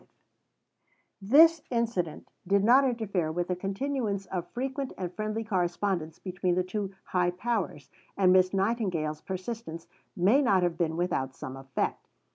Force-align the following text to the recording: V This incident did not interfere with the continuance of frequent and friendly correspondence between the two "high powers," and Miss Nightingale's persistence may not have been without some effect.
V 0.01 0.07
This 1.29 1.61
incident 1.69 2.31
did 2.47 2.63
not 2.63 2.83
interfere 2.85 3.31
with 3.31 3.49
the 3.49 3.55
continuance 3.55 4.25
of 4.25 4.49
frequent 4.49 4.93
and 4.97 5.13
friendly 5.13 5.43
correspondence 5.43 6.17
between 6.17 6.55
the 6.55 6.63
two 6.63 6.95
"high 7.03 7.29
powers," 7.29 7.91
and 8.17 8.33
Miss 8.33 8.51
Nightingale's 8.51 9.21
persistence 9.21 9.87
may 10.15 10.41
not 10.41 10.63
have 10.63 10.75
been 10.75 10.97
without 10.97 11.35
some 11.35 11.55
effect. 11.55 12.07